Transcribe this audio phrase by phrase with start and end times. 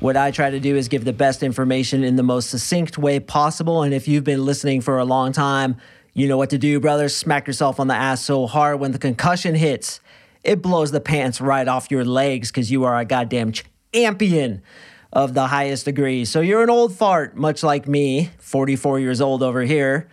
[0.00, 3.18] What I try to do is give the best information in the most succinct way
[3.18, 3.82] possible.
[3.82, 5.78] And if you've been listening for a long time,
[6.12, 7.08] you know what to do, brother.
[7.08, 10.00] Smack yourself on the ass so hard when the concussion hits,
[10.44, 13.52] it blows the pants right off your legs because you are a goddamn
[13.92, 14.62] champion
[15.14, 16.26] of the highest degree.
[16.26, 20.08] So you're an old fart, much like me, 44 years old over here.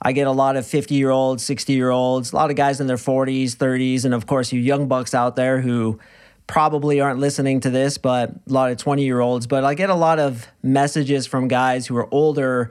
[0.00, 2.80] I get a lot of 50 year olds, 60 year olds, a lot of guys
[2.80, 5.98] in their 40s, 30s, and of course, you young bucks out there who
[6.46, 9.46] probably aren't listening to this, but a lot of 20 year olds.
[9.46, 12.70] But I get a lot of messages from guys who are older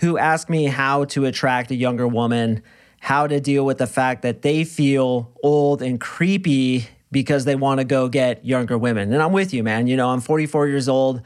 [0.00, 2.62] who ask me how to attract a younger woman,
[3.00, 7.80] how to deal with the fact that they feel old and creepy because they want
[7.80, 9.12] to go get younger women.
[9.12, 9.86] And I'm with you, man.
[9.86, 11.20] You know, I'm 44 years old.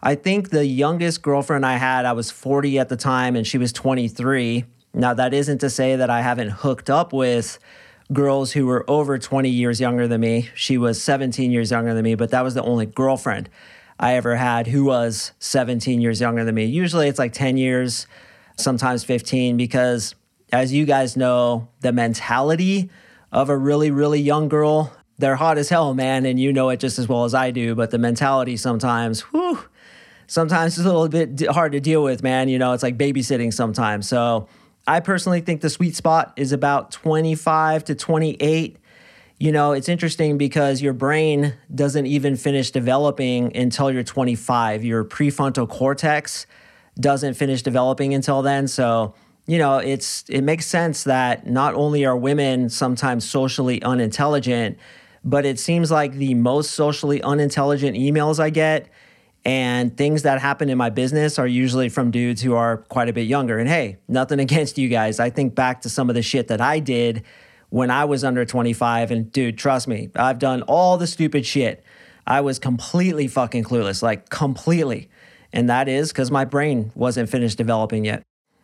[0.00, 3.58] I think the youngest girlfriend I had, I was 40 at the time, and she
[3.58, 4.64] was 23.
[4.94, 7.58] Now, that isn't to say that I haven't hooked up with
[8.12, 10.48] girls who were over 20 years younger than me.
[10.54, 13.48] She was 17 years younger than me, but that was the only girlfriend
[13.98, 16.64] I ever had who was 17 years younger than me.
[16.64, 18.06] Usually it's like 10 years,
[18.56, 20.14] sometimes 15, because
[20.52, 22.90] as you guys know, the mentality
[23.30, 26.80] of a really, really young girl, they're hot as hell, man, and you know it
[26.80, 29.60] just as well as I do, but the mentality sometimes, whew,
[30.26, 32.48] sometimes it's a little bit hard to deal with, man.
[32.48, 34.08] You know, it's like babysitting sometimes.
[34.08, 34.48] So,
[34.90, 38.76] I personally think the sweet spot is about 25 to 28.
[39.38, 44.82] You know, it's interesting because your brain doesn't even finish developing until you're 25.
[44.82, 46.44] Your prefrontal cortex
[46.98, 48.66] doesn't finish developing until then.
[48.66, 49.14] So,
[49.46, 54.76] you know, it's it makes sense that not only are women sometimes socially unintelligent,
[55.22, 58.88] but it seems like the most socially unintelligent emails I get
[59.44, 63.12] and things that happen in my business are usually from dudes who are quite a
[63.12, 63.58] bit younger.
[63.58, 65.18] And hey, nothing against you guys.
[65.18, 67.24] I think back to some of the shit that I did
[67.70, 69.10] when I was under 25.
[69.10, 71.82] And dude, trust me, I've done all the stupid shit.
[72.26, 75.08] I was completely fucking clueless, like completely.
[75.52, 78.22] And that is because my brain wasn't finished developing yet.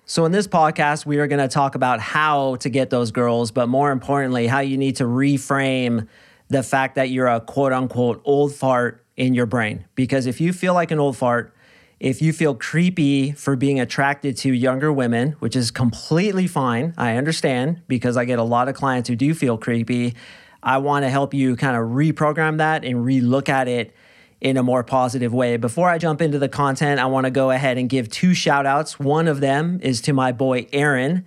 [0.08, 3.50] So, in this podcast, we are going to talk about how to get those girls,
[3.50, 6.06] but more importantly, how you need to reframe
[6.48, 9.84] the fact that you're a quote unquote old fart in your brain.
[9.94, 11.54] Because if you feel like an old fart,
[11.99, 17.16] if you feel creepy for being attracted to younger women, which is completely fine, I
[17.16, 20.15] understand because I get a lot of clients who do feel creepy.
[20.62, 23.94] I want to help you kind of reprogram that and relook at it
[24.41, 25.56] in a more positive way.
[25.56, 28.66] Before I jump into the content, I want to go ahead and give two shout
[28.66, 28.99] outs.
[29.00, 31.25] One of them is to my boy Aaron.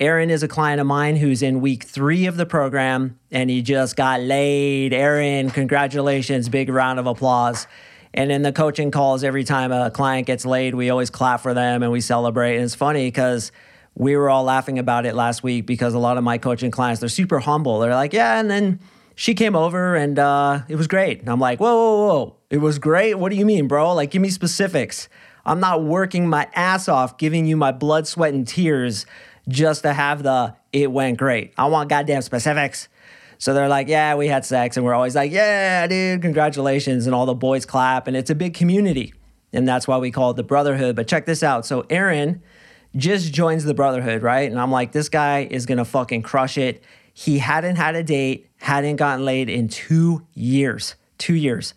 [0.00, 3.62] Aaron is a client of mine who's in week three of the program and he
[3.62, 4.92] just got laid.
[4.92, 6.48] Aaron, congratulations.
[6.48, 7.68] Big round of applause.
[8.12, 11.54] And in the coaching calls, every time a client gets laid, we always clap for
[11.54, 12.56] them and we celebrate.
[12.56, 13.52] And it's funny because
[13.94, 16.98] we were all laughing about it last week because a lot of my coaching clients,
[16.98, 17.78] they're super humble.
[17.78, 18.80] They're like, yeah, and then
[19.14, 21.20] she came over and uh, it was great.
[21.20, 23.14] And I'm like, whoa, whoa, whoa, it was great?
[23.14, 23.94] What do you mean, bro?
[23.94, 25.08] Like, give me specifics.
[25.46, 29.06] I'm not working my ass off, giving you my blood, sweat, and tears
[29.48, 31.52] just to have the it went great.
[31.56, 32.88] I want goddamn specifics.
[33.38, 34.76] So they're like, yeah, we had sex.
[34.76, 37.06] And we're always like, yeah, dude, congratulations.
[37.06, 38.06] And all the boys clap.
[38.06, 39.12] And it's a big community.
[39.52, 40.96] And that's why we call it the brotherhood.
[40.96, 41.66] But check this out.
[41.66, 42.42] So Aaron
[42.96, 44.50] just joins the brotherhood, right?
[44.50, 46.82] And I'm like, this guy is going to fucking crush it.
[47.12, 50.94] He hadn't had a date, hadn't gotten laid in two years.
[51.18, 51.74] Two years.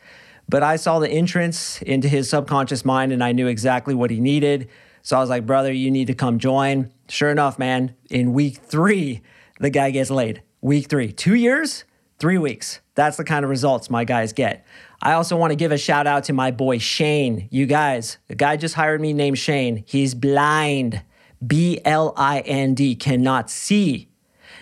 [0.50, 4.20] But I saw the entrance into his subconscious mind and I knew exactly what he
[4.20, 4.70] needed.
[5.08, 6.92] So I was like, brother, you need to come join.
[7.08, 9.22] Sure enough, man, in week three,
[9.58, 10.42] the guy gets laid.
[10.60, 11.86] Week three, two years,
[12.20, 12.82] three weeks.
[12.94, 14.66] That's the kind of results my guys get.
[15.02, 17.48] I also want to give a shout out to my boy Shane.
[17.52, 19.86] You guys, the guy just hired me named Shane.
[19.88, 21.02] He's blind,
[21.46, 24.10] B L I N D, cannot see.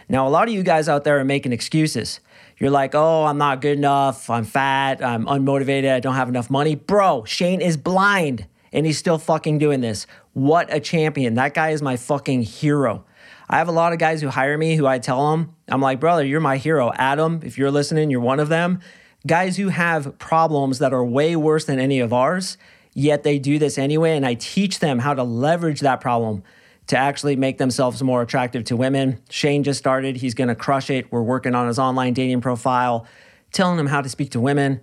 [0.09, 2.19] Now, a lot of you guys out there are making excuses.
[2.59, 4.29] You're like, oh, I'm not good enough.
[4.29, 5.03] I'm fat.
[5.03, 5.91] I'm unmotivated.
[5.91, 6.75] I don't have enough money.
[6.75, 10.05] Bro, Shane is blind and he's still fucking doing this.
[10.35, 11.35] What a champion.
[11.35, 13.05] That guy is my fucking hero.
[13.49, 16.01] I have a lot of guys who hire me who I tell them, I'm like,
[16.01, 16.91] brother, you're my hero.
[16.93, 18.81] Adam, if you're listening, you're one of them.
[19.25, 22.57] Guys who have problems that are way worse than any of ours,
[22.93, 24.17] yet they do this anyway.
[24.17, 26.43] And I teach them how to leverage that problem
[26.87, 29.21] to actually make themselves more attractive to women.
[29.29, 30.17] Shane just started.
[30.17, 31.09] He's going to crush it.
[31.13, 33.07] We're working on his online dating profile,
[33.53, 34.81] telling him how to speak to women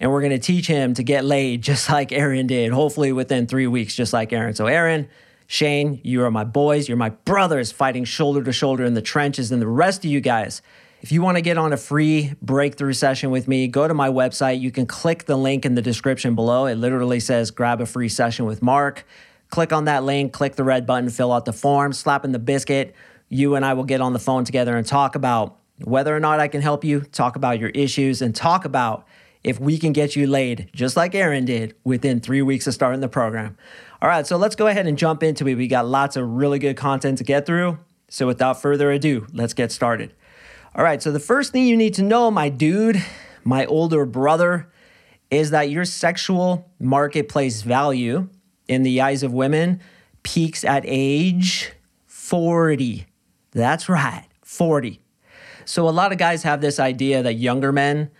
[0.00, 3.46] and we're going to teach him to get laid just like Aaron did, hopefully within
[3.46, 4.54] three weeks, just like Aaron.
[4.54, 5.08] So, Aaron,
[5.46, 6.88] Shane, you are my boys.
[6.88, 9.52] You're my brothers fighting shoulder to shoulder in the trenches.
[9.52, 10.62] And the rest of you guys,
[11.02, 14.08] if you want to get on a free breakthrough session with me, go to my
[14.08, 14.60] website.
[14.60, 16.66] You can click the link in the description below.
[16.66, 19.04] It literally says grab a free session with Mark.
[19.48, 22.38] Click on that link, click the red button, fill out the form, slap in the
[22.38, 22.94] biscuit.
[23.28, 26.38] You and I will get on the phone together and talk about whether or not
[26.38, 29.06] I can help you, talk about your issues, and talk about
[29.42, 33.00] if we can get you laid, just like Aaron did, within three weeks of starting
[33.00, 33.56] the program.
[34.02, 35.54] All right, so let's go ahead and jump into it.
[35.54, 37.78] We got lots of really good content to get through.
[38.08, 40.14] So without further ado, let's get started.
[40.74, 43.02] All right, so the first thing you need to know, my dude,
[43.44, 44.70] my older brother,
[45.30, 48.28] is that your sexual marketplace value
[48.68, 49.80] in the eyes of women
[50.22, 51.72] peaks at age
[52.06, 53.06] 40.
[53.52, 55.00] That's right, 40.
[55.64, 58.10] So a lot of guys have this idea that younger men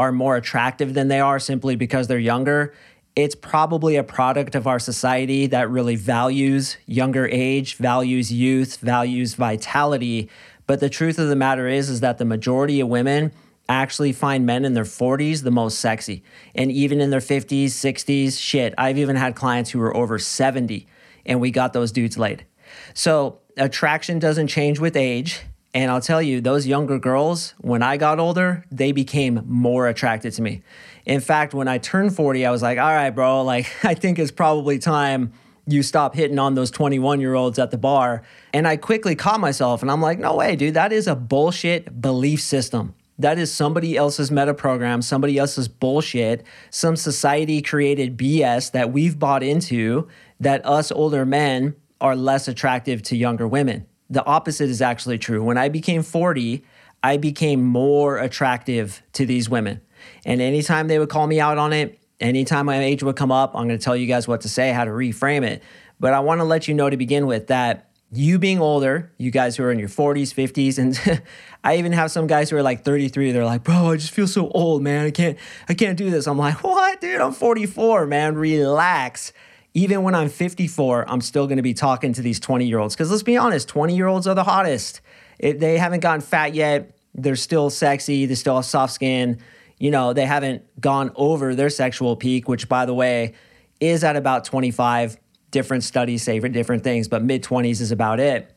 [0.00, 2.72] are more attractive than they are simply because they're younger.
[3.14, 9.34] It's probably a product of our society that really values younger age, values youth, values
[9.34, 10.30] vitality.
[10.66, 13.32] But the truth of the matter is is that the majority of women
[13.68, 16.24] actually find men in their 40s the most sexy.
[16.54, 20.86] And even in their 50s, 60s, shit, I've even had clients who were over 70
[21.26, 22.46] and we got those dudes laid.
[22.94, 25.42] So, attraction doesn't change with age.
[25.72, 30.32] And I'll tell you, those younger girls, when I got older, they became more attracted
[30.34, 30.62] to me.
[31.06, 34.18] In fact, when I turned 40, I was like, all right, bro, like, I think
[34.18, 35.32] it's probably time
[35.66, 38.22] you stop hitting on those 21 year olds at the bar.
[38.52, 42.00] And I quickly caught myself and I'm like, no way, dude, that is a bullshit
[42.00, 42.94] belief system.
[43.18, 49.18] That is somebody else's meta program, somebody else's bullshit, some society created BS that we've
[49.18, 50.08] bought into
[50.40, 55.42] that us older men are less attractive to younger women the opposite is actually true.
[55.42, 56.64] When I became 40,
[57.02, 59.80] I became more attractive to these women.
[60.24, 63.54] And anytime they would call me out on it, anytime my age would come up,
[63.54, 65.62] I'm going to tell you guys what to say, how to reframe it.
[65.98, 69.30] But I want to let you know to begin with that you being older, you
[69.30, 71.22] guys who are in your 40s, 50s, and
[71.64, 73.30] I even have some guys who are like 33.
[73.30, 75.06] They're like, "Bro, I just feel so old, man.
[75.06, 77.20] I can't, I can't do this." I'm like, "What, dude?
[77.20, 78.34] I'm 44, man.
[78.34, 79.32] Relax."
[79.74, 82.94] Even when I'm 54, I'm still going to be talking to these 20 year olds.
[82.94, 85.00] Because let's be honest, 20 year olds are the hottest.
[85.38, 86.96] It, they haven't gotten fat yet.
[87.14, 88.26] They're still sexy.
[88.26, 89.38] They still have soft skin.
[89.78, 93.34] You know, they haven't gone over their sexual peak, which, by the way,
[93.80, 95.16] is at about 25.
[95.50, 98.54] Different studies say different things, but mid 20s is about it.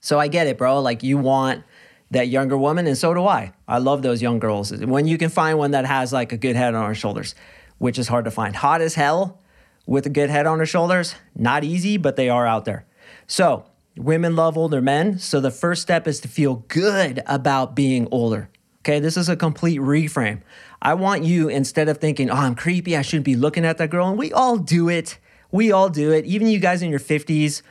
[0.00, 0.80] So I get it, bro.
[0.80, 1.64] Like, you want
[2.12, 3.52] that younger woman, and so do I.
[3.66, 4.72] I love those young girls.
[4.72, 7.34] When you can find one that has like a good head on her shoulders,
[7.78, 8.54] which is hard to find.
[8.54, 9.42] Hot as hell
[9.86, 11.14] with a good head on her shoulders.
[11.34, 12.86] Not easy, but they are out there.
[13.26, 13.66] So,
[13.96, 15.18] women love older men.
[15.18, 18.50] So, the first step is to feel good about being older.
[18.82, 20.42] Okay, this is a complete reframe.
[20.82, 23.88] I want you, instead of thinking, oh, I'm creepy, I shouldn't be looking at that
[23.88, 25.18] girl, and we all do it.
[25.50, 26.26] We all do it.
[26.26, 27.62] Even you guys in your 50s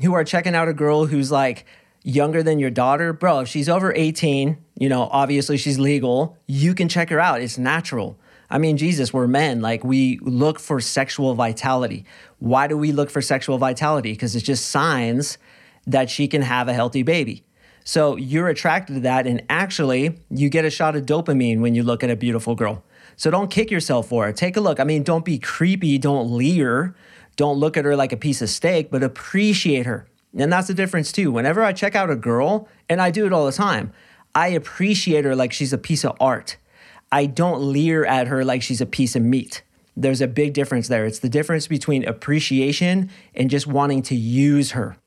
[0.00, 1.66] who are checking out a girl who's like
[2.02, 6.74] younger than your daughter, bro, if she's over 18, you know, obviously she's legal, you
[6.74, 7.40] can check her out.
[7.40, 8.18] It's natural.
[8.48, 9.60] I mean, Jesus, we're men.
[9.60, 12.04] Like, we look for sexual vitality.
[12.38, 14.12] Why do we look for sexual vitality?
[14.12, 15.38] Because it's just signs
[15.86, 17.44] that she can have a healthy baby.
[17.84, 19.26] So you're attracted to that.
[19.26, 22.82] And actually, you get a shot of dopamine when you look at a beautiful girl.
[23.16, 24.36] So don't kick yourself for it.
[24.36, 24.80] Take a look.
[24.80, 25.98] I mean, don't be creepy.
[25.98, 26.94] Don't leer.
[27.36, 30.08] Don't look at her like a piece of steak, but appreciate her.
[30.36, 31.30] And that's the difference, too.
[31.32, 33.92] Whenever I check out a girl, and I do it all the time,
[34.34, 36.56] I appreciate her like she's a piece of art.
[37.16, 39.62] I don't leer at her like she's a piece of meat.
[39.96, 41.06] There's a big difference there.
[41.06, 44.98] It's the difference between appreciation and just wanting to use her,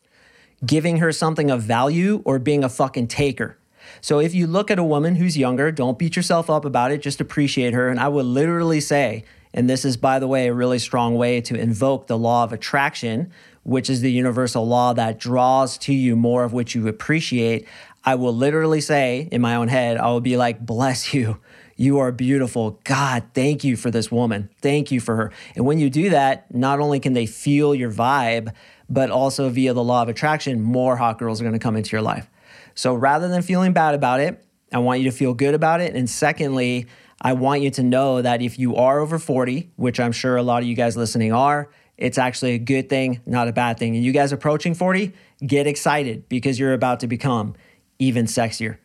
[0.65, 3.59] giving her something of value or being a fucking taker.
[4.01, 7.03] So if you look at a woman who's younger, don't beat yourself up about it,
[7.03, 7.89] just appreciate her.
[7.89, 9.23] And I would literally say,
[9.53, 12.51] and this is, by the way, a really strong way to invoke the law of
[12.51, 17.67] attraction, which is the universal law that draws to you more of which you appreciate.
[18.03, 21.39] I will literally say in my own head, I will be like, bless you.
[21.79, 22.77] You are beautiful.
[22.83, 24.49] God, thank you for this woman.
[24.61, 25.31] Thank you for her.
[25.55, 28.53] And when you do that, not only can they feel your vibe,
[28.89, 31.91] but also via the law of attraction, more hot girls are going to come into
[31.93, 32.29] your life.
[32.75, 34.43] So rather than feeling bad about it,
[34.73, 35.95] I want you to feel good about it.
[35.95, 36.87] And secondly,
[37.21, 40.43] I want you to know that if you are over 40, which I'm sure a
[40.43, 43.95] lot of you guys listening are, it's actually a good thing, not a bad thing.
[43.95, 45.13] And you guys approaching 40,
[45.47, 47.55] get excited because you're about to become
[47.99, 48.79] even sexier.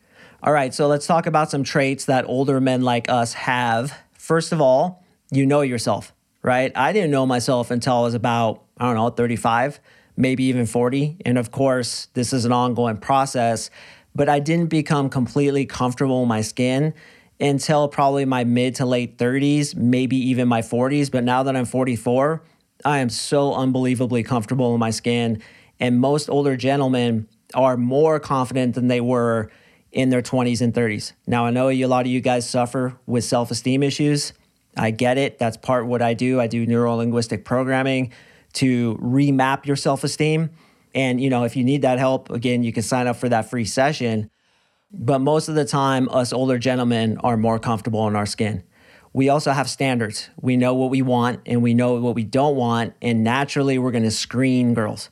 [0.45, 3.97] All right, so let's talk about some traits that older men like us have.
[4.13, 6.71] First of all, you know yourself, right?
[6.75, 9.79] I didn't know myself until I was about, I don't know, 35,
[10.15, 11.17] maybe even 40.
[11.25, 13.71] And of course, this is an ongoing process,
[14.13, 16.93] but I didn't become completely comfortable in my skin
[17.39, 21.09] until probably my mid to late 30s, maybe even my 40s.
[21.09, 22.43] But now that I'm 44,
[22.85, 25.41] I am so unbelievably comfortable in my skin.
[25.79, 29.49] And most older gentlemen are more confident than they were
[29.95, 31.13] in their 20s and 30s.
[31.25, 34.33] Now, I know a lot of you guys suffer with self esteem issues.
[34.77, 35.39] I get it.
[35.39, 36.39] That's part what I do.
[36.39, 38.11] I do neuro linguistic programming
[38.53, 40.51] to remap your self esteem.
[40.93, 43.49] And, you know, if you need that help, again, you can sign up for that
[43.49, 44.29] free session.
[44.91, 48.63] But most of the time, us older gentlemen are more comfortable in our skin.
[49.13, 50.29] We also have standards.
[50.41, 52.95] We know what we want and we know what we don't want.
[53.01, 55.09] And naturally, we're going to screen girls.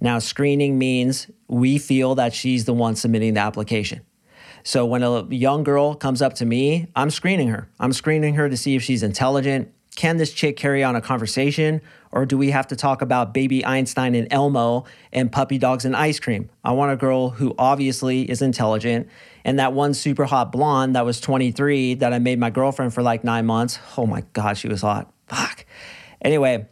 [0.00, 4.02] Now, screening means we feel that she's the one submitting the application.
[4.64, 7.68] So when a young girl comes up to me, I'm screening her.
[7.78, 9.70] I'm screening her to see if she's intelligent.
[9.94, 11.82] Can this chick carry on a conversation?
[12.10, 15.94] Or do we have to talk about baby Einstein and Elmo and puppy dogs and
[15.94, 16.48] ice cream?
[16.64, 19.08] I want a girl who obviously is intelligent.
[19.44, 23.02] And that one super hot blonde that was 23 that I made my girlfriend for
[23.02, 23.78] like nine months.
[23.98, 25.12] Oh my God, she was hot.
[25.26, 25.66] Fuck.
[26.22, 26.66] Anyway,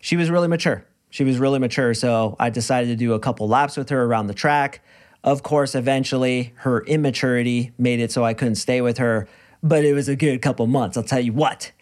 [0.00, 0.86] she was really mature.
[1.10, 1.92] She was really mature.
[1.92, 4.80] So I decided to do a couple laps with her around the track.
[5.24, 9.26] Of course, eventually her immaturity made it so I couldn't stay with her,
[9.62, 11.72] but it was a good couple months, I'll tell you what.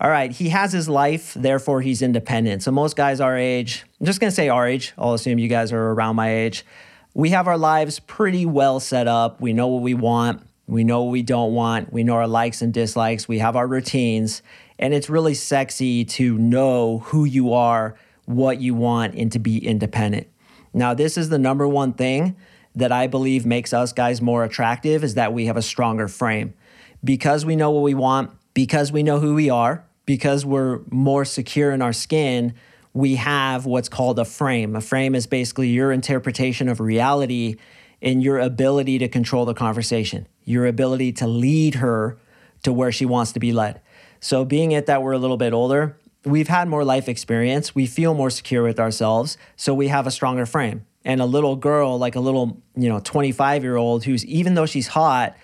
[0.00, 2.62] All right, he has his life, therefore he's independent.
[2.62, 5.72] So most guys our age, I'm just gonna say our age, I'll assume you guys
[5.72, 6.64] are around my age.
[7.12, 9.42] We have our lives pretty well set up.
[9.42, 12.62] We know what we want, we know what we don't want, we know our likes
[12.62, 14.40] and dislikes, we have our routines,
[14.78, 19.58] and it's really sexy to know who you are, what you want, and to be
[19.58, 20.28] independent.
[20.72, 22.36] Now, this is the number one thing
[22.76, 26.54] that I believe makes us guys more attractive is that we have a stronger frame.
[27.02, 31.24] Because we know what we want, because we know who we are, because we're more
[31.24, 32.54] secure in our skin,
[32.92, 34.76] we have what's called a frame.
[34.76, 37.56] A frame is basically your interpretation of reality
[38.02, 42.18] and your ability to control the conversation, your ability to lead her
[42.62, 43.80] to where she wants to be led.
[44.20, 47.86] So, being it that we're a little bit older, we've had more life experience, we
[47.86, 51.98] feel more secure with ourselves, so we have a stronger frame and a little girl,
[51.98, 55.36] like a little, you know, 25 year old who's, even though she's hot,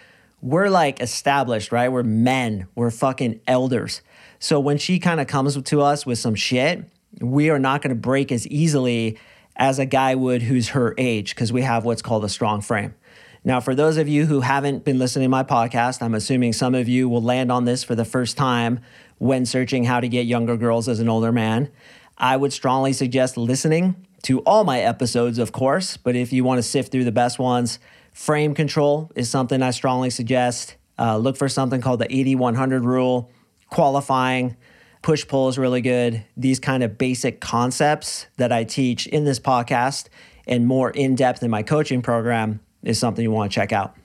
[0.42, 1.90] we're like established, right?
[1.90, 4.02] We're men, we're fucking elders.
[4.40, 6.84] So when she kind of comes to us with some shit,
[7.20, 9.18] we are not going to break as easily
[9.54, 12.96] as a guy would who's her age because we have what's called a strong frame.
[13.44, 16.74] Now, for those of you who haven't been listening to my podcast, I'm assuming some
[16.74, 18.80] of you will land on this for the first time
[19.18, 21.70] when searching how to get younger girls as an older man.
[22.18, 26.58] I would strongly suggest listening to all my episodes, of course, but if you want
[26.58, 27.78] to sift through the best ones,
[28.12, 30.76] frame control is something I strongly suggest.
[30.98, 33.30] Uh, look for something called the 80 100 rule,
[33.70, 34.56] qualifying,
[35.02, 36.24] push pull is really good.
[36.36, 40.06] These kind of basic concepts that I teach in this podcast
[40.46, 43.96] and more in depth in my coaching program is something you want to check out.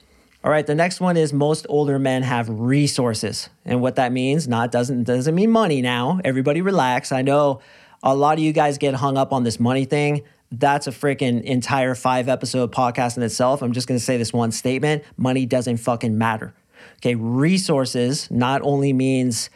[0.43, 3.49] All right, the next one is most older men have resources.
[3.65, 6.21] And what that means, not doesn't doesn't mean money now.
[6.23, 7.11] Everybody relax.
[7.11, 7.59] I know
[8.03, 10.23] a lot of you guys get hung up on this money thing.
[10.51, 13.61] That's a freaking entire five episode podcast in itself.
[13.61, 16.53] I'm just going to say this one statement money doesn't fucking matter.
[16.97, 19.49] Okay, resources not only means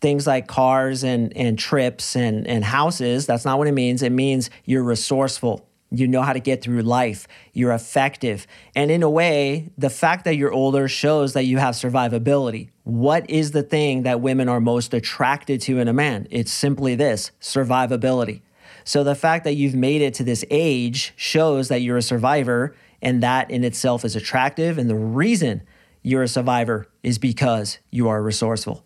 [0.00, 3.26] things like cars and, and trips and, and houses.
[3.26, 4.02] That's not what it means.
[4.02, 5.66] It means you're resourceful.
[5.98, 7.26] You know how to get through life.
[7.52, 8.46] You're effective.
[8.74, 12.70] And in a way, the fact that you're older shows that you have survivability.
[12.84, 16.26] What is the thing that women are most attracted to in a man?
[16.30, 18.42] It's simply this survivability.
[18.84, 22.74] So the fact that you've made it to this age shows that you're a survivor,
[23.00, 24.78] and that in itself is attractive.
[24.78, 25.62] And the reason
[26.02, 28.84] you're a survivor is because you are resourceful.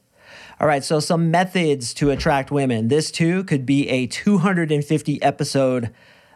[0.61, 2.89] All right, so some methods to attract women.
[2.89, 5.95] This too could be a 250 episode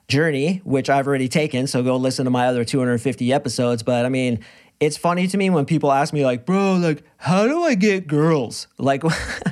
[0.08, 1.66] journey, which I've already taken.
[1.66, 3.82] So go listen to my other 250 episodes.
[3.82, 4.44] But I mean,
[4.80, 8.06] it's funny to me when people ask me, like, bro, like, how do I get
[8.06, 8.66] girls?
[8.78, 9.04] Like,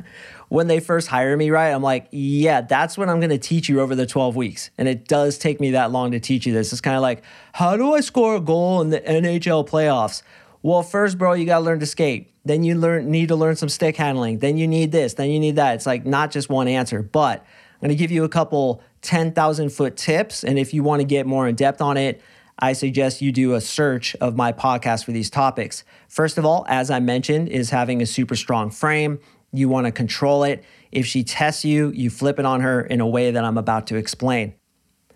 [0.48, 1.68] when they first hire me, right?
[1.68, 4.70] I'm like, yeah, that's what I'm going to teach you over the 12 weeks.
[4.76, 6.72] And it does take me that long to teach you this.
[6.72, 10.22] It's kind of like, how do I score a goal in the NHL playoffs?
[10.62, 12.34] Well, first, bro, you got to learn to skate.
[12.44, 14.40] Then you learn need to learn some stick handling.
[14.40, 15.14] Then you need this.
[15.14, 15.76] Then you need that.
[15.76, 19.70] It's like not just one answer, but I'm going to give you a couple 10,000
[19.70, 20.44] foot tips.
[20.44, 22.20] And if you want to get more in depth on it,
[22.58, 25.82] I suggest you do a search of my podcast for these topics.
[26.08, 29.18] First of all, as I mentioned, is having a super strong frame.
[29.52, 30.62] You want to control it.
[30.92, 33.86] If she tests you, you flip it on her in a way that I'm about
[33.88, 34.54] to explain.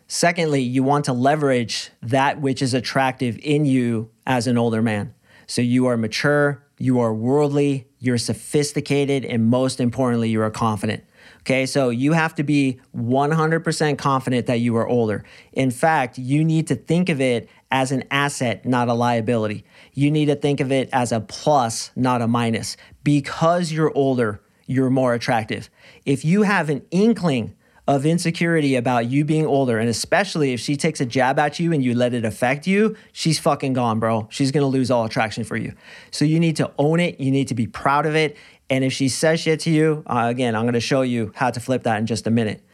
[0.06, 5.14] Secondly, you want to leverage that which is attractive in you as an older man.
[5.46, 11.04] So you are mature, you are worldly, you're sophisticated, and most importantly, you are confident.
[11.44, 15.24] Okay, so you have to be 100% confident that you are older.
[15.52, 19.62] In fact, you need to think of it as an asset, not a liability.
[19.92, 22.78] You need to think of it as a plus, not a minus.
[23.02, 25.68] Because you're older, you're more attractive.
[26.06, 27.54] If you have an inkling
[27.86, 31.72] of insecurity about you being older, and especially if she takes a jab at you
[31.72, 34.26] and you let it affect you, she's fucking gone, bro.
[34.30, 35.74] She's gonna lose all attraction for you.
[36.10, 38.38] So you need to own it, you need to be proud of it.
[38.70, 41.60] And if she says shit to you, uh, again, I'm gonna show you how to
[41.60, 42.64] flip that in just a minute.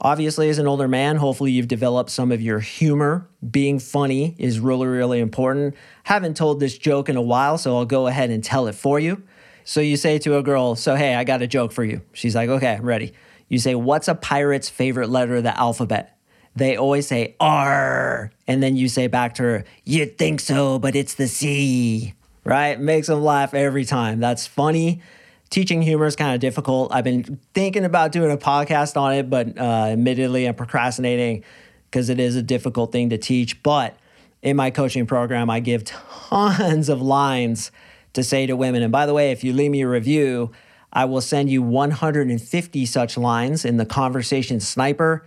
[0.00, 3.28] Obviously, as an older man, hopefully you've developed some of your humor.
[3.50, 5.74] Being funny is really, really important.
[6.04, 9.00] Haven't told this joke in a while, so I'll go ahead and tell it for
[9.00, 9.22] you.
[9.64, 12.02] So you say to a girl, So, hey, I got a joke for you.
[12.12, 13.12] She's like, Okay, I'm ready.
[13.48, 16.16] You say, What's a pirate's favorite letter of the alphabet?
[16.54, 18.30] They always say R.
[18.46, 22.14] And then you say back to her, You'd think so, but it's the C.
[22.44, 22.78] Right?
[22.78, 24.20] Makes them laugh every time.
[24.20, 25.02] That's funny
[25.50, 26.92] teaching humor is kind of difficult.
[26.92, 31.44] I've been thinking about doing a podcast on it, but uh, admittedly, I'm procrastinating
[31.90, 33.62] because it is a difficult thing to teach.
[33.62, 33.96] But
[34.42, 37.70] in my coaching program, I give tons of lines
[38.12, 38.82] to say to women.
[38.82, 40.50] And by the way, if you leave me a review,
[40.92, 45.26] I will send you 150 such lines in the conversation sniper.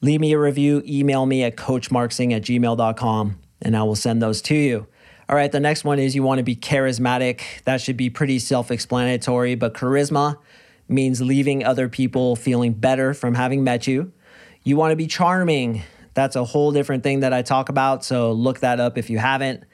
[0.00, 4.42] Leave me a review, email me at coachmarksing at gmail.com, and I will send those
[4.42, 4.86] to you.
[5.28, 7.62] All right, the next one is you want to be charismatic.
[7.64, 10.36] That should be pretty self explanatory, but charisma
[10.86, 14.12] means leaving other people feeling better from having met you.
[14.64, 15.82] You want to be charming.
[16.12, 18.04] That's a whole different thing that I talk about.
[18.04, 19.64] So look that up if you haven't.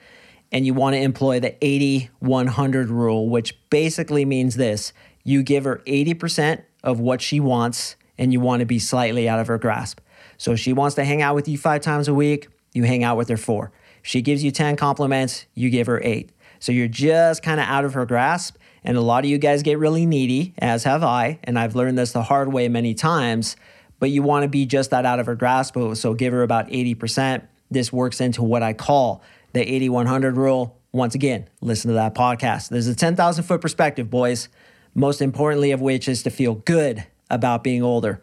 [0.52, 4.92] And you want to employ the 80 100 rule, which basically means this
[5.24, 9.38] you give her 80% of what she wants, and you want to be slightly out
[9.38, 10.00] of her grasp.
[10.38, 13.16] So she wants to hang out with you five times a week, you hang out
[13.16, 13.70] with her four.
[14.02, 16.30] She gives you 10 compliments, you give her eight.
[16.58, 18.56] So you're just kind of out of her grasp.
[18.84, 21.38] And a lot of you guys get really needy, as have I.
[21.44, 23.56] And I've learned this the hard way many times.
[23.98, 25.76] But you want to be just that out of her grasp.
[25.76, 27.42] Oh, so give her about 80%.
[27.70, 30.76] This works into what I call the 80 100 rule.
[30.92, 32.68] Once again, listen to that podcast.
[32.68, 34.48] There's a 10,000 foot perspective, boys.
[34.94, 38.20] Most importantly, of which is to feel good about being older.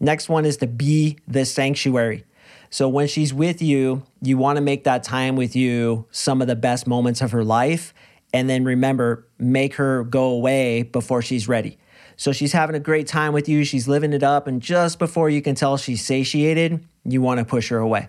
[0.00, 2.24] Next one is to be the sanctuary.
[2.70, 6.48] So when she's with you, you want to make that time with you some of
[6.48, 7.94] the best moments of her life.
[8.32, 11.78] And then remember, make her go away before she's ready.
[12.16, 14.46] So she's having a great time with you, she's living it up.
[14.46, 18.08] And just before you can tell she's satiated, you want to push her away.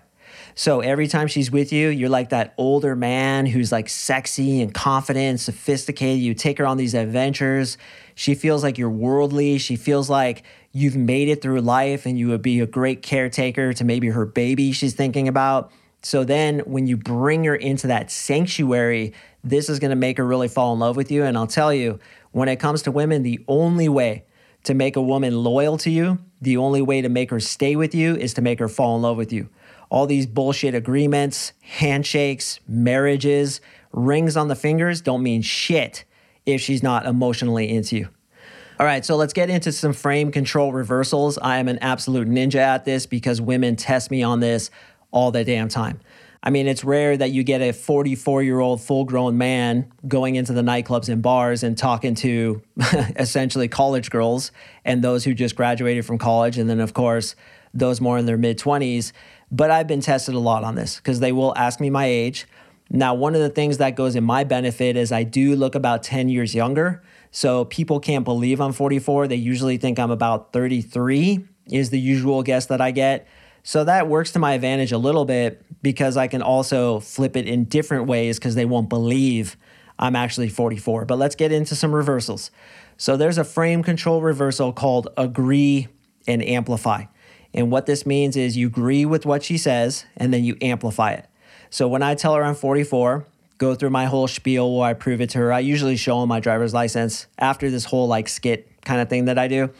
[0.60, 4.74] So every time she's with you, you're like that older man who's like sexy and
[4.74, 6.20] confident, and sophisticated.
[6.20, 7.78] You take her on these adventures.
[8.14, 9.56] She feels like you're worldly.
[9.56, 10.42] She feels like
[10.72, 14.26] you've made it through life and you would be a great caretaker to maybe her
[14.26, 15.72] baby she's thinking about.
[16.02, 20.26] So then when you bring her into that sanctuary, this is going to make her
[20.26, 21.24] really fall in love with you.
[21.24, 21.98] And I'll tell you,
[22.32, 24.24] when it comes to women, the only way
[24.64, 27.94] to make a woman loyal to you, the only way to make her stay with
[27.94, 29.48] you is to make her fall in love with you.
[29.90, 33.60] All these bullshit agreements, handshakes, marriages,
[33.92, 36.04] rings on the fingers don't mean shit
[36.46, 38.08] if she's not emotionally into you.
[38.78, 41.36] All right, so let's get into some frame control reversals.
[41.36, 44.70] I am an absolute ninja at this because women test me on this
[45.10, 46.00] all the damn time.
[46.42, 50.36] I mean, it's rare that you get a 44 year old full grown man going
[50.36, 52.62] into the nightclubs and bars and talking to
[53.16, 54.50] essentially college girls
[54.84, 56.56] and those who just graduated from college.
[56.56, 57.34] And then, of course,
[57.74, 59.12] those more in their mid 20s.
[59.50, 62.46] But I've been tested a lot on this because they will ask me my age.
[62.88, 66.02] Now, one of the things that goes in my benefit is I do look about
[66.02, 67.02] 10 years younger.
[67.30, 69.28] So people can't believe I'm 44.
[69.28, 73.28] They usually think I'm about 33, is the usual guess that I get.
[73.62, 77.46] So that works to my advantage a little bit because I can also flip it
[77.46, 79.56] in different ways because they won't believe
[79.98, 81.04] I'm actually 44.
[81.04, 82.50] But let's get into some reversals.
[82.96, 85.88] So there's a frame control reversal called agree
[86.26, 87.04] and amplify.
[87.52, 91.12] And what this means is you agree with what she says and then you amplify
[91.12, 91.26] it.
[91.70, 93.26] So when I tell her I'm 44,
[93.58, 95.52] go through my whole spiel where I prove it to her.
[95.52, 99.38] I usually show my driver's license after this whole like skit kind of thing that
[99.38, 99.70] I do.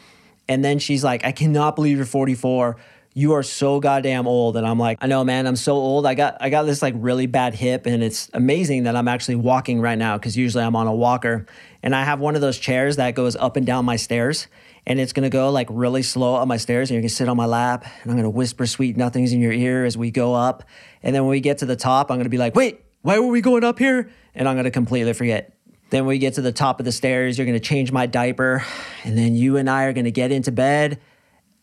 [0.47, 2.77] And then she's like, I cannot believe you're 44.
[3.13, 4.55] You are so goddamn old.
[4.55, 6.05] And I'm like, I know, man, I'm so old.
[6.05, 9.35] I got I got this like really bad hip, and it's amazing that I'm actually
[9.35, 11.45] walking right now because usually I'm on a walker.
[11.83, 14.47] And I have one of those chairs that goes up and down my stairs.
[14.87, 17.37] And it's gonna go like really slow up my stairs, and you're gonna sit on
[17.37, 20.63] my lap, and I'm gonna whisper sweet nothings in your ear as we go up.
[21.03, 23.27] And then when we get to the top, I'm gonna be like, wait, why were
[23.27, 24.11] we going up here?
[24.35, 25.53] And I'm to completely forget.
[25.89, 28.63] Then we get to the top of the stairs, you're to change my diaper,
[29.03, 30.99] and then you and I are to get into bed,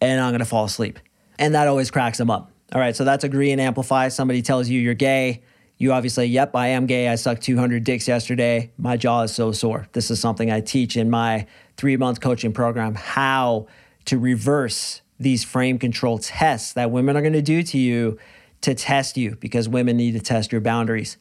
[0.00, 0.98] and I'm to fall asleep.
[1.38, 2.50] And that always cracks them up.
[2.74, 4.08] All right, so that's agree and amplify.
[4.08, 5.42] Somebody tells you you're gay.
[5.78, 7.08] You obviously, yep, I am gay.
[7.08, 8.72] I sucked 200 dicks yesterday.
[8.76, 9.88] My jaw is so sore.
[9.92, 11.46] This is something I teach in my
[11.78, 13.66] three month coaching program how
[14.04, 18.18] to reverse these frame control tests that women are going to do to you
[18.60, 21.16] to test you because women need to test your boundaries.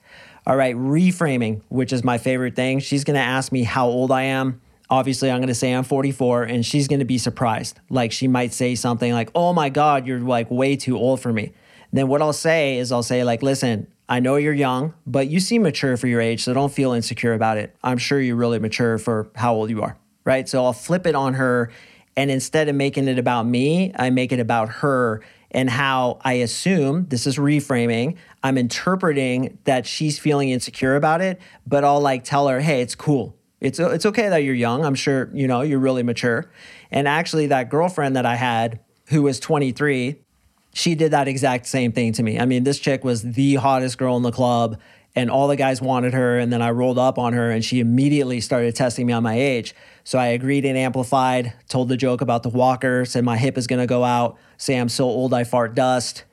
[0.46, 2.80] All right, reframing, which is my favorite thing.
[2.80, 4.62] She's going to ask me how old I am.
[4.89, 7.80] obviously I'm going to say I'm 44 and she's going to be surprised.
[7.89, 11.34] Like she might say something like, "Oh my god, you're like way too old for
[11.34, 11.52] me."
[11.91, 15.41] Then what I'll say is I'll say like, "Listen, I know you're young, but you
[15.41, 17.76] seem mature for your age, so don't feel insecure about it.
[17.84, 20.48] I'm sure you're really mature for how old you are." Right?
[20.48, 21.72] So I'll flip it on her
[22.16, 26.34] and instead of making it about me, I make it about her and how I
[26.34, 28.18] assume this is reframing.
[28.44, 32.96] I'm interpreting that she's feeling insecure about it, but I'll like tell her, "Hey, it's
[32.96, 34.86] cool it's it's okay that you're young.
[34.86, 36.50] I'm sure you know you're really mature.
[36.92, 40.18] And actually, that girlfriend that I had who was 23,
[40.74, 42.40] she did that exact same thing to me.
[42.40, 44.80] I mean, this chick was the hottest girl in the club,
[45.17, 46.38] and all the guys wanted her.
[46.38, 49.34] And then I rolled up on her, and she immediately started testing me on my
[49.34, 49.73] age.
[50.03, 51.53] So I agreed and amplified.
[51.67, 53.03] Told the joke about the walker.
[53.03, 54.38] Said my hip is gonna go out.
[54.58, 56.23] Say I'm so old I fart dust.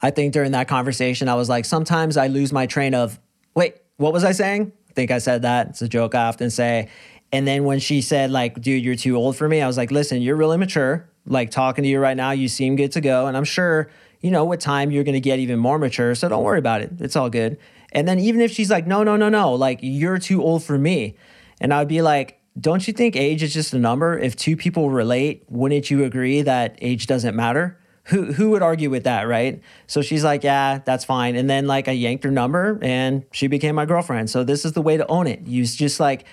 [0.00, 3.20] I think during that conversation, I was like, sometimes I lose my train of,
[3.54, 4.72] wait, what was I saying?
[4.90, 5.68] I think I said that.
[5.70, 6.88] It's a joke I often say.
[7.32, 9.90] And then when she said, like, dude, you're too old for me, I was like,
[9.90, 11.08] listen, you're really mature.
[11.24, 13.26] Like, talking to you right now, you seem good to go.
[13.26, 16.14] And I'm sure, you know, with time, you're going to get even more mature.
[16.14, 16.92] So don't worry about it.
[17.00, 17.58] It's all good.
[17.92, 20.78] And then even if she's like, no, no, no, no, like, you're too old for
[20.78, 21.14] me.
[21.60, 24.18] And I'd be like, don't you think age is just a number?
[24.18, 27.78] If two people relate, wouldn't you agree that age doesn't matter?
[28.04, 29.62] who who would argue with that, right?
[29.86, 31.36] So she's like, yeah, that's fine.
[31.36, 34.28] And then like I yanked her number and she became my girlfriend.
[34.30, 35.46] So this is the way to own it.
[35.46, 36.24] You just like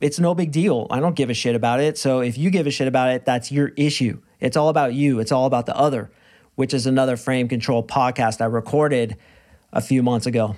[0.00, 0.86] it's no big deal.
[0.90, 1.98] I don't give a shit about it.
[1.98, 4.20] So if you give a shit about it, that's your issue.
[4.40, 5.18] It's all about you.
[5.20, 6.10] It's all about the other,
[6.54, 9.16] which is another frame control podcast I recorded
[9.72, 10.56] a few months ago.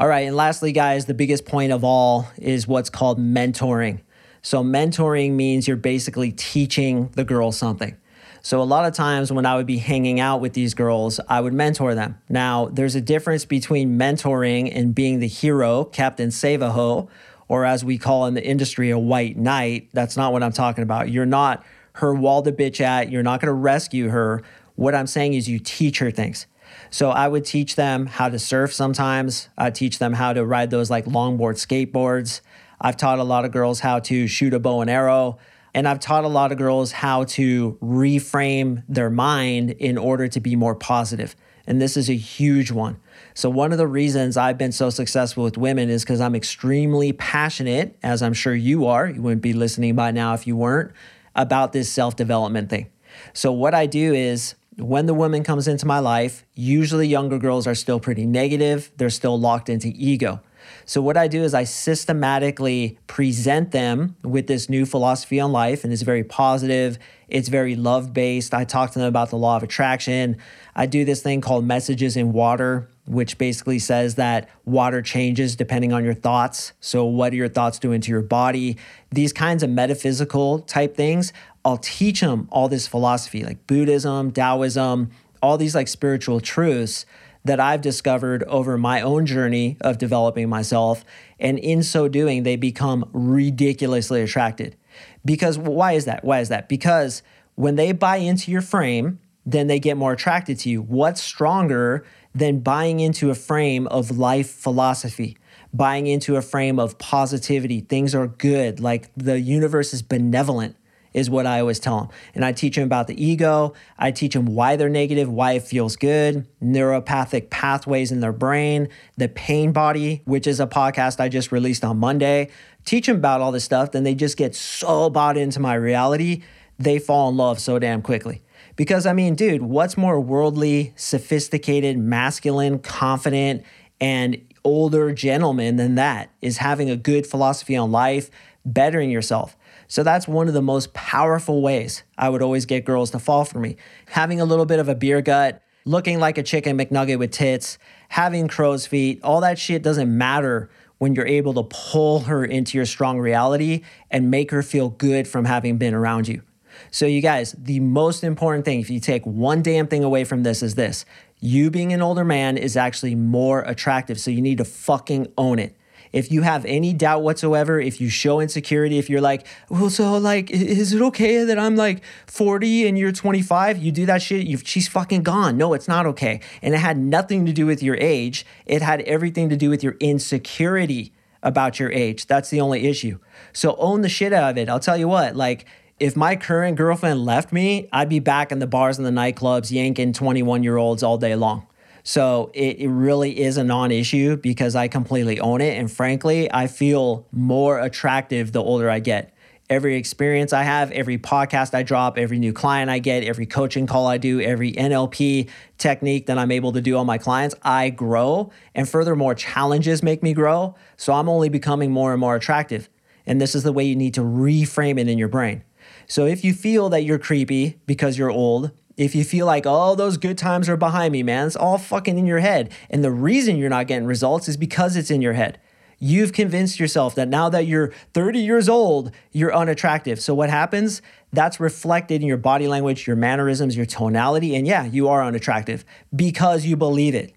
[0.00, 4.02] All right, and lastly, guys, the biggest point of all is what's called mentoring.
[4.42, 7.96] So mentoring means you're basically teaching the girl something.
[8.40, 11.40] So a lot of times when I would be hanging out with these girls, I
[11.40, 12.16] would mentor them.
[12.28, 17.08] Now, there's a difference between mentoring and being the hero, Captain Save-A-Ho,
[17.48, 19.88] or as we call in the industry, a white knight.
[19.92, 21.10] That's not what I'm talking about.
[21.10, 23.10] You're not her wall to bitch at.
[23.10, 24.44] You're not going to rescue her.
[24.76, 26.46] What I'm saying is you teach her things.
[26.90, 29.48] So I would teach them how to surf sometimes.
[29.56, 32.40] I teach them how to ride those like longboard skateboards.
[32.80, 35.38] I've taught a lot of girls how to shoot a bow and arrow.
[35.74, 40.40] And I've taught a lot of girls how to reframe their mind in order to
[40.40, 41.36] be more positive.
[41.66, 42.98] And this is a huge one.
[43.34, 47.12] So, one of the reasons I've been so successful with women is because I'm extremely
[47.12, 49.06] passionate, as I'm sure you are.
[49.06, 50.92] You wouldn't be listening by now if you weren't,
[51.36, 52.90] about this self development thing.
[53.34, 57.66] So, what I do is when the woman comes into my life, usually younger girls
[57.66, 60.40] are still pretty negative, they're still locked into ego.
[60.84, 65.84] So, what I do is I systematically present them with this new philosophy on life,
[65.84, 66.98] and it's very positive.
[67.28, 68.54] It's very love based.
[68.54, 70.36] I talk to them about the law of attraction.
[70.74, 75.92] I do this thing called messages in water, which basically says that water changes depending
[75.92, 76.72] on your thoughts.
[76.80, 78.76] So, what are your thoughts doing to your body?
[79.10, 81.32] These kinds of metaphysical type things,
[81.64, 85.10] I'll teach them all this philosophy like Buddhism, Taoism,
[85.42, 87.06] all these like spiritual truths
[87.48, 91.04] that I've discovered over my own journey of developing myself.
[91.40, 94.76] And in so doing, they become ridiculously attracted.
[95.24, 96.24] Because why is that?
[96.24, 96.68] Why is that?
[96.68, 97.22] Because
[97.54, 100.82] when they buy into your frame, then they get more attracted to you.
[100.82, 105.38] What's stronger than buying into a frame of life philosophy?
[105.72, 107.80] Buying into a frame of positivity.
[107.80, 108.78] Things are good.
[108.78, 110.76] Like the universe is benevolent
[111.14, 112.08] is what I always tell them.
[112.34, 113.74] And I teach them about the ego.
[113.98, 118.88] I teach them why they're negative, why it feels good, neuropathic pathways in their brain,
[119.16, 122.50] the pain body, which is a podcast I just released on Monday.
[122.84, 123.92] Teach them about all this stuff.
[123.92, 126.42] Then they just get so bought into my reality,
[126.78, 128.42] they fall in love so damn quickly.
[128.76, 133.64] Because I mean, dude, what's more worldly, sophisticated, masculine, confident,
[134.00, 138.30] and older gentleman than that is having a good philosophy on life,
[138.64, 139.56] bettering yourself.
[139.88, 143.44] So that's one of the most powerful ways I would always get girls to fall
[143.44, 143.76] for me.
[144.08, 147.78] Having a little bit of a beer gut, looking like a chicken McNugget with tits,
[148.10, 152.76] having crow's feet, all that shit doesn't matter when you're able to pull her into
[152.76, 156.42] your strong reality and make her feel good from having been around you.
[156.90, 160.42] So, you guys, the most important thing, if you take one damn thing away from
[160.42, 161.04] this, is this
[161.40, 164.20] you being an older man is actually more attractive.
[164.20, 165.77] So, you need to fucking own it
[166.12, 170.16] if you have any doubt whatsoever, if you show insecurity, if you're like, well, so
[170.18, 173.78] like, is it okay that I'm like 40 and you're 25?
[173.78, 175.56] You do that shit, you she's fucking gone.
[175.56, 176.40] No, it's not okay.
[176.62, 178.44] And it had nothing to do with your age.
[178.66, 182.26] It had everything to do with your insecurity about your age.
[182.26, 183.18] That's the only issue.
[183.52, 184.68] So own the shit out of it.
[184.68, 185.66] I'll tell you what, like,
[186.00, 189.70] if my current girlfriend left me, I'd be back in the bars and the nightclubs
[189.70, 191.67] yanking 21 year olds all day long.
[192.08, 195.76] So it, it really is a non issue because I completely own it.
[195.76, 199.34] And frankly, I feel more attractive the older I get.
[199.68, 203.86] every experience I have, every podcast I drop, every new client I get, every coaching
[203.86, 207.90] call I do, every NLP technique that I'm able to do on my clients, I
[207.90, 208.50] grow.
[208.74, 210.76] And furthermore, challenges make me grow.
[210.96, 212.88] So I'm only becoming more and more attractive.
[213.26, 215.62] And this is the way you need to reframe it in your brain.
[216.06, 219.94] So if you feel that you're creepy because you're old, if you feel like, oh,
[219.94, 222.72] those good times are behind me, man, it's all fucking in your head.
[222.90, 225.60] And the reason you're not getting results is because it's in your head.
[226.00, 230.20] You've convinced yourself that now that you're 30 years old, you're unattractive.
[230.20, 231.00] So what happens?
[231.32, 234.54] That's reflected in your body language, your mannerisms, your tonality.
[234.54, 235.84] And yeah, you are unattractive
[236.14, 237.34] because you believe it.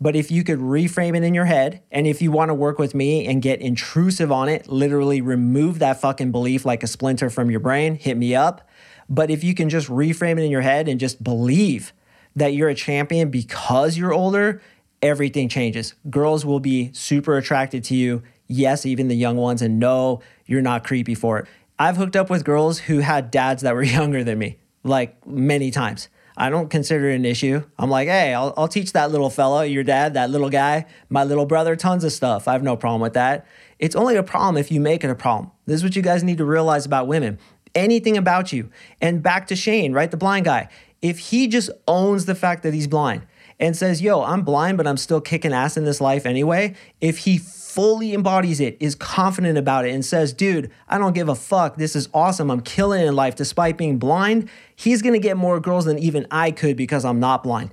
[0.00, 2.78] But if you could reframe it in your head, and if you want to work
[2.78, 7.30] with me and get intrusive on it, literally remove that fucking belief like a splinter
[7.30, 8.68] from your brain, hit me up.
[9.12, 11.92] But if you can just reframe it in your head and just believe
[12.34, 14.62] that you're a champion because you're older,
[15.02, 15.92] everything changes.
[16.08, 18.22] Girls will be super attracted to you.
[18.48, 21.46] Yes, even the young ones, and no, you're not creepy for it.
[21.78, 25.70] I've hooked up with girls who had dads that were younger than me, like many
[25.70, 26.08] times.
[26.34, 27.62] I don't consider it an issue.
[27.78, 31.24] I'm like, hey, I'll, I'll teach that little fella, your dad, that little guy, my
[31.24, 32.48] little brother, tons of stuff.
[32.48, 33.46] I have no problem with that.
[33.78, 35.50] It's only a problem if you make it a problem.
[35.66, 37.38] This is what you guys need to realize about women.
[37.74, 38.70] Anything about you.
[39.00, 40.10] And back to Shane, right?
[40.10, 40.68] The blind guy.
[41.00, 43.26] If he just owns the fact that he's blind,
[43.62, 47.18] and says, Yo, I'm blind, but I'm still kicking ass in this life anyway, if
[47.18, 51.36] he fully embodies it, is confident about it, and says, Dude, I don't give a
[51.36, 51.76] fuck.
[51.76, 52.50] This is awesome.
[52.50, 56.50] I'm killing in life despite being blind, he's gonna get more girls than even I
[56.50, 57.72] could because I'm not blind.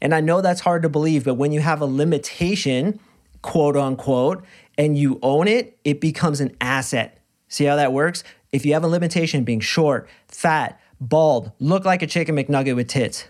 [0.00, 2.98] And I know that's hard to believe, but when you have a limitation,
[3.40, 4.44] quote unquote,
[4.76, 7.18] and you own it, it becomes an asset.
[7.46, 8.24] See how that works?
[8.50, 12.88] If you have a limitation being short, fat, bald, look like a chicken McNugget with
[12.88, 13.26] tits,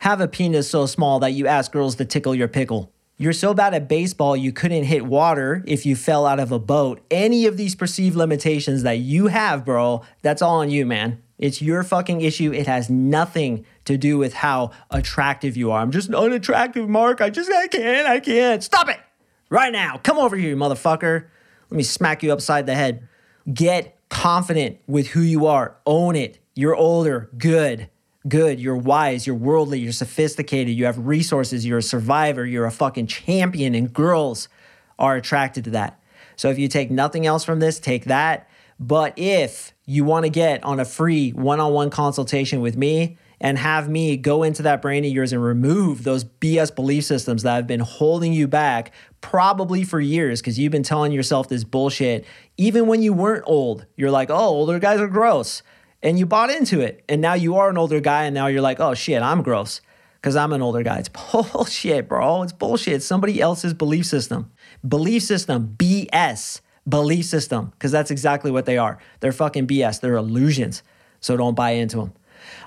[0.00, 2.92] have a penis so small that you ask girls to tickle your pickle.
[3.20, 6.58] You're so bad at baseball you couldn't hit water if you fell out of a
[6.58, 7.00] boat.
[7.10, 11.20] Any of these perceived limitations that you have, bro, that's all on you, man.
[11.36, 12.52] It's your fucking issue.
[12.52, 15.80] It has nothing to do with how attractive you are.
[15.80, 17.20] I'm just an unattractive, Mark.
[17.20, 18.62] I just, I can't, I can't.
[18.62, 18.98] Stop it
[19.50, 19.98] right now.
[19.98, 21.26] Come over here, you motherfucker.
[21.70, 23.08] Let me smack you upside the head.
[23.52, 25.76] Get confident with who you are.
[25.86, 26.38] Own it.
[26.54, 27.30] You're older.
[27.38, 27.88] Good
[28.28, 32.70] good, you're wise, you're worldly, you're sophisticated, you have resources, you're a survivor, you're a
[32.70, 34.48] fucking champion, and girls
[34.98, 36.00] are attracted to that.
[36.36, 38.48] So if you take nothing else from this, take that.
[38.78, 43.16] But if you want to get on a free one on one consultation with me
[43.40, 47.42] and have me go into that brain of yours and remove those BS belief systems
[47.42, 51.64] that have been holding you back probably for years because you've been telling yourself this
[51.64, 52.24] bullshit,
[52.56, 55.62] even when you weren't old, you're like, oh, older guys are gross
[56.02, 57.02] and you bought into it.
[57.08, 59.80] And now you are an older guy, and now you're like, oh shit, I'm gross
[60.20, 60.98] because I'm an older guy.
[60.98, 62.42] It's bullshit, bro.
[62.42, 62.94] It's bullshit.
[62.94, 64.50] It's somebody else's belief system.
[64.86, 68.98] Belief system, BS, belief system, because that's exactly what they are.
[69.20, 70.00] They're fucking BS.
[70.00, 70.82] They're illusions.
[71.20, 72.12] So don't buy into them.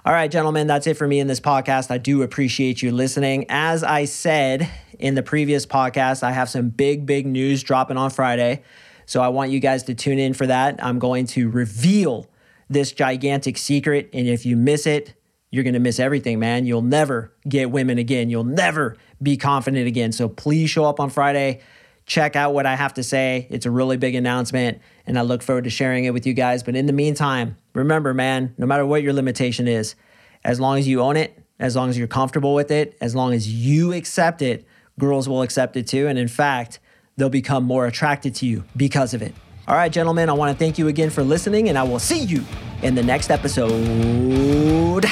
[0.06, 1.92] All right, gentlemen, that's it for me in this podcast.
[1.92, 3.46] I do appreciate you listening.
[3.50, 4.70] As I said
[5.02, 8.64] in the previous podcast, I have some big, big news dropping on Friday.
[9.06, 10.82] So I want you guys to tune in for that.
[10.84, 12.30] I'm going to reveal
[12.70, 14.10] this gigantic secret.
[14.14, 15.14] And if you miss it,
[15.50, 16.66] you're going to miss everything, man.
[16.66, 18.30] You'll never get women again.
[18.30, 20.14] You'll never be confident again.
[20.14, 21.62] So please show up on Friday.
[22.06, 23.48] Check out what I have to say.
[23.50, 26.64] It's a really big announcement, and I look forward to sharing it with you guys.
[26.64, 29.96] But in the meantime, remember, man, no matter what your limitation is,
[30.44, 33.34] as long as you own it, as long as you're comfortable with it, as long
[33.34, 34.66] as you accept it,
[35.00, 36.08] girls will accept it too.
[36.08, 36.80] And in fact,
[37.18, 39.34] they'll become more attracted to you because of it.
[39.68, 42.20] All right, gentlemen, I want to thank you again for listening, and I will see
[42.20, 42.44] you
[42.82, 45.06] in the next episode.